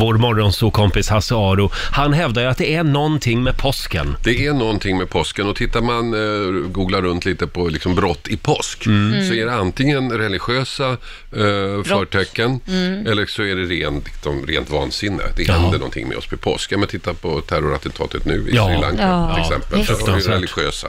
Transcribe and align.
Vår 0.00 0.14
morgonsåkompis 0.14 1.08
Hasse 1.08 1.34
Aro, 1.34 1.70
han 1.92 2.12
hävdar 2.12 2.42
ju 2.42 2.48
att 2.48 2.58
det 2.58 2.74
är 2.74 2.82
någonting 2.84 3.42
med 3.42 3.56
påsken. 3.58 4.16
Det 4.24 4.46
är 4.46 4.52
någonting 4.52 4.98
med 4.98 5.10
påsken 5.10 5.46
och 5.48 5.56
tittar 5.56 5.80
man, 5.80 6.14
eh, 6.14 6.68
googlar 6.70 7.02
runt 7.02 7.24
lite 7.24 7.46
på 7.46 7.68
liksom 7.68 7.94
brott 7.94 8.28
i 8.28 8.36
påsk, 8.36 8.82
så 9.28 9.34
är 9.34 9.46
det 9.46 9.54
antingen 9.54 10.12
religiösa 10.12 10.88
eh, 10.90 11.82
förtecken 11.84 12.60
eller 13.06 13.26
så 13.26 13.42
är 13.42 13.54
det 13.56 13.62
rent, 13.64 14.04
liksom, 14.06 14.46
rent 14.46 14.70
vansinne. 14.70 15.22
Det 15.36 15.42
Ja. 15.42 15.52
händer 15.52 15.78
någonting 15.78 16.08
med 16.08 16.16
oss 16.16 16.26
på 16.26 16.36
påsk. 16.36 16.72
Ja, 16.72 16.78
men 16.78 16.88
titta 16.88 17.14
på 17.14 17.40
terrorattentatet 17.40 18.24
nu 18.24 18.48
i 18.50 18.56
Ja. 18.56 18.66
Sri 18.68 18.80
Lanka 18.80 19.02
Ja. 19.02 19.34
till 19.34 19.42
Ja, 19.42 19.46
exempel. 19.56 19.78
just 19.78 19.86
Så 19.90 19.92
har 19.94 19.98
vi 19.98 20.04
fruktansvärt. 20.22 20.34
religiösa 20.34 20.88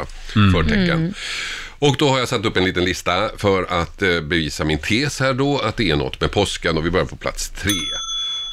förtecken. 0.53 1.13
Och 1.79 1.95
då 1.99 2.09
har 2.09 2.19
jag 2.19 2.27
satt 2.27 2.45
upp 2.45 2.57
en 2.57 2.63
liten 2.63 2.83
lista 2.85 3.29
för 3.37 3.63
att 3.81 4.01
eh, 4.01 4.09
bevisa 4.21 4.63
min 4.63 4.77
tes 4.79 5.19
här 5.19 5.33
då, 5.33 5.59
att 5.59 5.77
det 5.77 5.89
är 5.91 5.95
något 5.95 6.21
med 6.21 6.31
påsken 6.31 6.77
och 6.77 6.85
vi 6.85 6.91
börjar 6.91 7.05
på 7.05 7.15
plats 7.15 7.49
tre. 7.49 7.71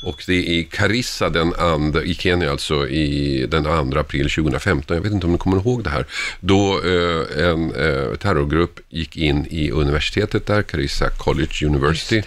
Och 0.05 0.23
det 0.27 0.33
är 0.35 0.43
i 0.53 0.65
Karissa 0.65 1.31
den 1.31 1.55
andra, 1.55 2.03
i 2.03 2.15
Kenya 2.15 2.51
alltså, 2.51 2.89
i 2.89 3.47
den 3.47 3.65
2 3.65 3.99
april 3.99 4.31
2015. 4.31 4.97
Jag 4.97 5.03
vet 5.03 5.13
inte 5.13 5.27
om 5.27 5.33
ni 5.33 5.39
kommer 5.39 5.57
ihåg 5.57 5.85
det 5.85 5.91
här. 5.91 6.07
Då 6.41 6.81
eh, 6.85 7.45
en 7.49 7.75
eh, 7.75 8.15
terrorgrupp 8.17 8.81
gick 8.89 9.17
in 9.17 9.47
i 9.51 9.71
universitetet 9.71 10.47
där, 10.47 10.63
Karissa 10.63 11.11
College 11.11 11.67
University. 11.67 12.23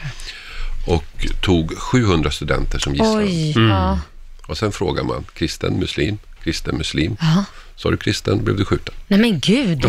Och 0.88 1.04
tog 1.42 1.78
700 1.78 2.32
studenter 2.32 2.80
som 2.80 2.94
gisslan. 2.94 3.18
Oj, 3.18 3.54
Mm. 3.56 3.70
ja. 3.70 4.00
Och 4.48 4.58
sen 4.58 4.72
frågar 4.72 5.04
man, 5.04 5.26
kristen, 5.34 5.80
muslim, 5.80 6.18
kristen, 6.44 6.78
muslim. 6.78 7.18
ja. 7.22 7.46
Så 7.76 7.90
du 7.92 7.98
kristen 7.98 8.44
blev 8.44 8.58
du 8.58 8.66
skjuten. 8.66 8.94
Nej 9.08 9.20
men 9.20 9.40
gud. 9.40 9.86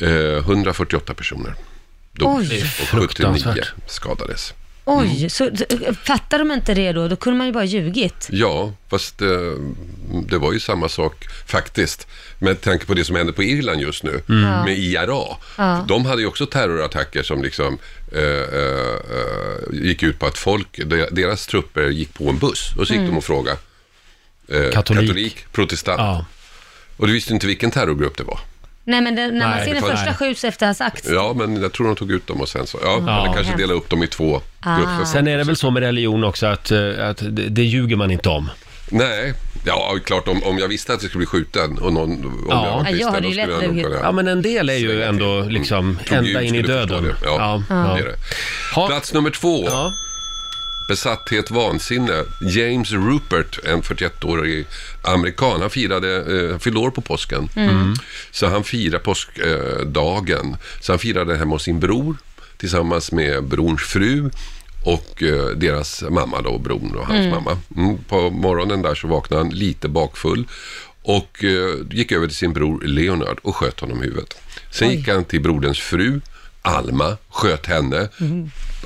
Eh, 0.00 0.38
148 0.38 1.14
personer 1.14 1.54
dog 2.12 2.36
Oj. 2.38 2.44
Och 2.44 2.48
79 2.50 2.86
fruktansvärt. 2.86 3.72
skadades. 3.86 4.54
Oj, 4.90 5.30
så 5.30 5.50
d- 5.50 5.66
fattar 6.04 6.38
de 6.38 6.50
inte 6.52 6.74
det 6.74 6.92
då? 6.92 7.08
Då 7.08 7.16
kunde 7.16 7.38
man 7.38 7.46
ju 7.46 7.52
bara 7.52 7.64
ljugit. 7.64 8.28
Ja, 8.30 8.72
fast 8.90 9.22
eh, 9.22 9.28
det 10.28 10.38
var 10.38 10.52
ju 10.52 10.60
samma 10.60 10.88
sak 10.88 11.24
faktiskt. 11.46 12.06
Med 12.38 12.60
tanke 12.60 12.86
på 12.86 12.94
det 12.94 13.04
som 13.04 13.16
händer 13.16 13.32
på 13.32 13.42
Irland 13.42 13.80
just 13.80 14.02
nu 14.02 14.22
med 14.64 14.78
IRA. 14.78 15.36
Ja. 15.58 15.84
De 15.88 16.06
hade 16.06 16.22
ju 16.22 16.28
också 16.28 16.46
terrorattacker 16.46 17.22
som 17.22 17.42
liksom 17.42 17.78
eh, 18.12 18.22
eh, 18.22 18.96
gick 19.72 20.02
ut 20.02 20.18
på 20.18 20.26
att 20.26 20.38
folk, 20.38 20.80
de- 20.86 21.08
deras 21.10 21.46
trupper 21.46 21.88
gick 21.88 22.14
på 22.14 22.28
en 22.28 22.38
buss 22.38 22.72
och 22.78 22.86
så 22.86 22.92
gick 22.94 23.02
de 23.02 23.16
och 23.16 23.24
frågade 23.24 23.56
eh, 24.48 24.70
Katolik. 24.72 25.44
protestant. 25.52 25.98
Ja. 26.00 26.24
Och 26.96 27.06
du 27.06 27.12
visste 27.12 27.34
inte 27.34 27.46
vilken 27.46 27.70
terrorgrupp 27.70 28.16
det 28.16 28.24
var. 28.24 28.40
Nej 28.88 29.00
men 29.00 29.14
det, 29.14 29.26
när 29.26 29.46
man 29.48 29.50
Nej, 29.56 29.64
ser 29.64 29.74
den 29.74 29.82
det 29.82 29.88
första 29.90 30.04
nej. 30.04 30.14
skjuts 30.14 30.44
efter 30.44 30.66
att 30.66 30.78
ha 30.78 30.86
sagt. 30.90 31.06
Ja, 31.10 31.32
men 31.36 31.62
jag 31.62 31.72
tror 31.72 31.86
de 31.86 31.96
tog 31.96 32.10
ut 32.12 32.26
dem 32.26 32.40
och 32.40 32.48
sen 32.48 32.66
så, 32.66 32.78
ja, 32.82 33.02
Ja. 33.06 33.24
eller 33.24 33.34
kanske 33.34 33.56
dela 33.56 33.72
upp 33.74 33.90
dem 33.90 34.02
i 34.02 34.06
två 34.06 34.40
grupper. 34.76 35.04
Sen 35.04 35.28
är 35.28 35.38
det 35.38 35.44
väl 35.44 35.56
så 35.56 35.70
med 35.70 35.82
religion 35.82 36.24
också 36.24 36.46
att, 36.46 36.70
eh, 36.70 37.08
att 37.08 37.16
det, 37.18 37.48
det 37.48 37.62
ljuger 37.62 37.96
man 37.96 38.10
inte 38.10 38.28
om. 38.28 38.50
Nej, 38.90 39.34
ja 39.66 39.94
klart 40.04 40.28
om, 40.28 40.42
om 40.42 40.58
jag 40.58 40.68
visste 40.68 40.92
att 40.94 41.02
jag 41.02 41.10
skulle 41.10 41.18
bli 41.20 41.26
skjuten 41.26 41.78
och 41.78 41.92
någon, 41.92 42.10
om 42.24 42.46
Ja. 42.50 42.64
jag 42.66 42.70
var 42.72 42.78
Ja, 42.78 42.84
kristen, 42.84 42.98
jag 43.00 43.12
hade 43.12 43.20
då 43.20 43.28
ju 43.28 43.32
skulle 43.34 43.46
lätt 43.46 43.54
jag 43.62 43.68
nog 43.68 43.76
lugit. 43.76 43.84
kunna... 43.86 43.98
Ja, 44.06 44.12
men 44.12 44.28
en 44.28 44.42
del 44.42 44.68
är 44.68 44.74
ju 44.76 45.02
ändå 45.02 45.40
liksom 45.42 45.98
Tog 46.06 46.18
ända 46.18 46.30
Gud 46.40 46.48
in 46.48 46.54
i 46.54 46.62
skulle 46.62 46.78
förstå 46.80 46.94
döden. 46.94 47.04
det. 47.04 47.14
Ja, 47.24 47.62
det 47.68 47.74
är 48.02 48.06
det. 48.06 48.16
Ha, 48.74 48.86
Plats 48.88 49.14
nummer 49.14 49.30
två. 49.30 49.64
ja. 49.66 49.92
Besatthet, 50.88 51.50
vansinne. 51.50 52.24
James 52.40 52.92
Rupert, 52.92 53.58
en 53.64 53.82
41-årig 53.82 54.66
amerikan, 55.02 55.60
han 55.60 55.70
firade, 55.70 56.16
eh, 56.16 56.58
fyllde 56.58 56.80
år 56.80 56.90
på 56.90 57.00
påsken. 57.00 57.48
Så 58.30 58.46
han 58.46 58.64
firade 58.64 58.98
påskdagen. 58.98 60.56
så 60.80 60.92
han 60.92 60.98
firade 60.98 61.36
hemma 61.36 61.54
hos 61.54 61.62
sin 61.62 61.80
bror 61.80 62.16
tillsammans 62.56 63.12
med 63.12 63.44
brorns 63.44 63.82
fru 63.82 64.30
och 64.84 65.22
eh, 65.22 65.46
deras 65.46 66.04
mamma 66.10 66.42
då, 66.42 66.58
bron 66.58 66.96
och 66.96 67.06
hans 67.06 67.26
mamma. 67.34 67.58
Mm, 67.76 67.98
på 68.08 68.30
morgonen 68.30 68.82
där 68.82 68.94
så 68.94 69.08
vaknade 69.08 69.42
han 69.42 69.50
lite 69.50 69.88
bakfull 69.88 70.44
och 71.02 71.44
eh, 71.44 71.74
gick 71.90 72.12
över 72.12 72.26
till 72.26 72.36
sin 72.36 72.52
bror 72.52 72.80
Leonard 72.84 73.38
och 73.42 73.56
sköt 73.56 73.80
honom 73.80 74.02
i 74.02 74.06
huvudet. 74.06 74.38
Sen 74.70 74.90
gick 74.90 75.08
han 75.08 75.24
till 75.24 75.40
broderns 75.40 75.78
fru 75.80 76.20
Alma, 76.62 77.16
sköt 77.30 77.66
henne. 77.66 78.08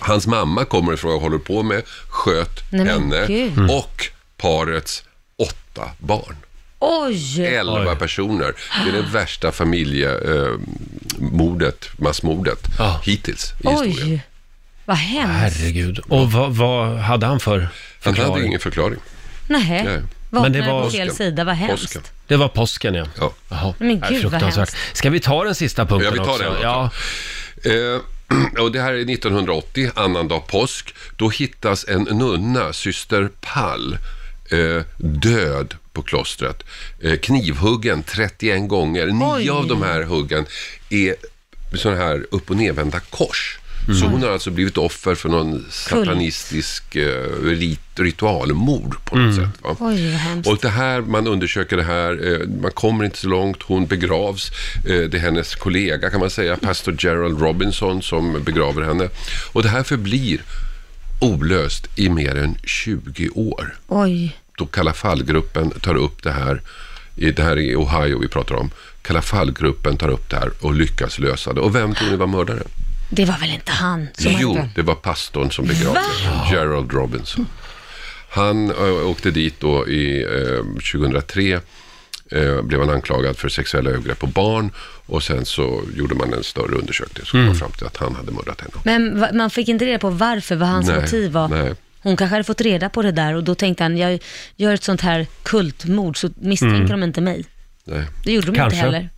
Hans 0.00 0.26
mamma 0.26 0.64
kommer 0.64 0.92
och 0.92 0.98
frågar 0.98 1.14
vad 1.14 1.22
håller 1.22 1.38
på 1.38 1.62
med, 1.62 1.82
sköt 2.08 2.60
Nej, 2.72 2.86
henne 2.86 3.26
gud. 3.26 3.70
och 3.70 4.06
parets 4.36 5.02
åtta 5.38 5.90
barn. 5.98 6.36
Oj! 6.78 7.46
Elva 7.46 7.90
Oj. 7.92 7.96
personer. 7.98 8.52
Det 8.84 8.90
är 8.90 8.92
det 9.02 9.08
värsta 9.12 9.52
familjemordet, 9.52 11.88
massmordet 11.98 12.58
Ja. 12.78 13.00
hittills 13.04 13.52
i 13.64 13.68
historien. 13.68 14.08
Oj! 14.12 14.20
Vad 14.84 14.96
hemskt. 14.96 15.58
Herregud. 15.60 15.98
Och 15.98 16.32
vad, 16.32 16.52
vad 16.56 16.98
hade 16.98 17.26
han 17.26 17.40
för 17.40 17.58
Han 17.58 17.68
hade 18.04 18.16
förklaring? 18.16 18.46
ingen 18.46 18.60
förklaring. 18.60 18.98
Nej. 19.46 19.84
Nej. 19.84 20.00
Vaknade 20.30 20.58
Men 20.58 20.66
det 20.66 20.72
var- 20.72 20.82
på 20.84 20.90
fel 20.90 21.08
Påsken. 21.08 21.26
sida, 21.26 21.44
vad 21.44 21.54
hemskt. 21.54 21.82
Påsken. 21.82 22.02
Det 22.26 22.36
var 22.36 22.48
påsken, 22.48 22.94
ja. 22.94 23.06
Ja. 23.18 23.32
Jaha. 23.48 23.74
Men 23.78 24.00
gud, 24.08 24.24
vad 24.24 24.42
hemskt. 24.42 24.76
Ska 24.92 25.10
vi 25.10 25.20
ta 25.20 25.44
den 25.44 25.54
sista 25.54 25.86
punkten 25.86 26.12
Ja, 26.16 26.22
vi 26.22 26.26
tar 26.26 26.32
också? 26.32 26.42
den 26.42 26.52
också. 26.52 26.62
Ja. 26.62 26.90
Eh, 27.64 28.00
och 28.62 28.72
det 28.72 28.80
här 28.80 28.92
är 28.92 29.10
1980, 29.10 29.90
annandag 29.94 30.40
påsk. 30.46 30.94
Då 31.16 31.28
hittas 31.28 31.84
en 31.88 32.02
nunna, 32.02 32.72
syster 32.72 33.30
Pall, 33.40 33.98
eh, 34.50 34.82
död 34.96 35.74
på 35.92 36.02
klostret. 36.02 36.62
Eh, 37.00 37.18
knivhuggen 37.18 38.02
31 38.02 38.68
gånger. 38.68 39.06
Nio 39.06 39.36
Oj. 39.36 39.50
av 39.50 39.66
de 39.66 39.82
här 39.82 40.02
huggen 40.02 40.46
är 40.90 41.14
sådana 41.74 42.00
här 42.00 42.26
upp 42.30 42.50
och 42.50 42.56
nedvända 42.56 43.00
kors. 43.00 43.58
Så 43.86 44.06
hon 44.06 44.22
har 44.22 44.30
alltså 44.30 44.50
blivit 44.50 44.78
offer 44.78 45.14
för 45.14 45.28
någon 45.28 45.66
satanistisk 45.70 46.96
eh, 46.96 47.42
rit, 47.42 47.80
ritualmord 47.94 48.96
på 49.04 49.16
något 49.16 49.34
sätt. 49.34 49.62
Va? 49.62 49.76
Oj. 49.80 50.18
Och 50.46 50.58
det 50.62 50.68
här, 50.68 51.00
man 51.00 51.26
undersöker 51.26 51.76
det 51.76 51.82
här, 51.82 52.32
eh, 52.32 52.48
man 52.48 52.70
kommer 52.70 53.04
inte 53.04 53.18
så 53.18 53.28
långt, 53.28 53.62
hon 53.62 53.86
begravs. 53.86 54.50
Eh, 54.86 55.00
det 55.00 55.14
är 55.14 55.18
hennes 55.20 55.54
kollega 55.54 56.10
kan 56.10 56.20
man 56.20 56.30
säga, 56.30 56.56
pastor 56.56 56.96
Gerald 56.98 57.40
Robinson 57.40 58.02
som 58.02 58.42
begraver 58.44 58.82
henne. 58.82 59.08
Och 59.52 59.62
det 59.62 59.68
här 59.68 59.82
förblir 59.82 60.42
olöst 61.20 61.98
i 61.98 62.08
mer 62.08 62.36
än 62.36 62.56
20 62.64 63.28
år. 63.28 63.74
Oj. 63.88 64.36
Då 64.58 64.66
Kalla 64.66 64.92
fallgruppen 64.92 65.70
tar 65.70 65.94
upp 65.94 66.22
det 66.22 66.32
här, 66.32 66.62
i, 67.16 67.30
det 67.30 67.42
här 67.42 67.58
är 67.58 67.76
Ohio 67.76 68.18
vi 68.18 68.28
pratar 68.28 68.54
om. 68.54 68.70
Kalla 69.02 69.22
fallgruppen 69.22 69.96
tar 69.96 70.08
upp 70.08 70.30
det 70.30 70.36
här 70.36 70.50
och 70.60 70.74
lyckas 70.74 71.18
lösa 71.18 71.52
det. 71.52 71.60
Och 71.60 71.74
vem 71.74 71.94
tror 71.94 72.10
ni 72.10 72.16
var 72.16 72.26
mördaren? 72.26 72.68
Det 73.14 73.24
var 73.24 73.38
väl 73.38 73.50
inte 73.50 73.72
han 73.72 74.08
som 74.18 74.32
Jo, 74.40 74.56
hade... 74.56 74.68
det 74.74 74.82
var 74.82 74.94
pastorn 74.94 75.50
som 75.50 75.66
begravde 75.66 76.00
Gerald 76.52 76.92
Robinson. 76.92 77.46
Han 78.30 78.70
ö, 78.70 78.90
åkte 78.90 79.30
dit 79.30 79.54
då 79.60 79.88
i 79.88 80.22
eh, 80.22 80.64
2003. 80.92 81.60
Eh, 82.32 82.62
blev 82.62 82.80
han 82.80 82.90
anklagad 82.90 83.36
för 83.36 83.48
sexuella 83.48 83.90
övergrepp 83.90 84.18
på 84.18 84.26
barn 84.26 84.70
och 85.06 85.22
sen 85.22 85.44
så 85.44 85.82
gjorde 85.96 86.14
man 86.14 86.32
en 86.34 86.44
större 86.44 86.74
undersökning 86.76 87.26
så 87.26 87.30
kom 87.30 87.44
man 87.46 87.54
fram 87.54 87.70
till 87.72 87.86
att 87.86 87.96
han 87.96 88.14
hade 88.14 88.32
mördat 88.32 88.60
henne. 88.60 88.72
Men 88.84 89.20
va- 89.20 89.30
man 89.34 89.50
fick 89.50 89.68
inte 89.68 89.84
reda 89.86 89.98
på 89.98 90.10
varför, 90.10 90.56
vad 90.56 90.68
hans 90.68 90.88
Nej, 90.88 91.00
motiv 91.00 91.32
var. 91.32 91.48
nej. 91.48 91.74
Hon 92.02 92.16
kanske 92.16 92.34
hade 92.34 92.44
fått 92.44 92.60
reda 92.60 92.88
på 92.88 93.02
det 93.02 93.12
där 93.12 93.34
och 93.34 93.44
då 93.44 93.54
tänkte 93.54 93.84
han, 93.84 93.96
jag 93.96 94.18
gör 94.56 94.74
ett 94.74 94.82
sånt 94.84 95.00
här 95.00 95.26
kultmord 95.42 96.16
så 96.20 96.30
misstänker 96.40 96.88
de 96.92 97.02
inte 97.02 97.20
mig. 97.20 97.44
Nej. 97.84 98.04
Det 98.24 98.32
gjorde 98.32 98.46
de 98.46 98.54
Kanske. 98.56 98.76
inte 98.76 98.86
heller. 98.86 99.08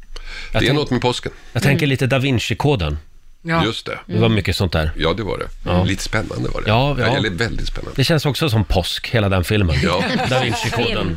Jag, 0.53 0.62
Det 0.62 0.69
är 0.69 0.72
något 0.75 0.91
med 0.91 1.00
påsken. 1.00 1.32
jag 1.53 1.62
tänker 1.62 1.87
lite 1.87 2.06
Da 2.06 2.19
Vinci-koden. 2.19 2.97
Ja. 3.47 3.65
Just 3.65 3.87
det. 3.87 3.99
Det 4.06 4.19
var 4.19 4.28
mycket 4.28 4.56
sånt 4.56 4.72
där. 4.72 4.91
Ja, 4.97 5.12
det 5.12 5.22
var 5.22 5.38
det. 5.38 5.84
Lite 5.84 6.03
spännande 6.03 6.49
var 6.49 6.60
det. 6.60 6.69
Ja, 6.69 6.97
ja. 6.99 7.16
Eller 7.16 7.31
väldigt 7.31 7.66
spännande. 7.69 7.93
Det 7.97 8.05
känns 8.05 8.27
också 8.27 8.50
som 8.50 8.65
påsk, 8.65 9.09
hela 9.10 9.28
den 9.28 9.44
filmen. 9.44 9.77
Ja. 9.82 10.03
Da 10.31 10.41
Vinci-koden. 10.41 11.16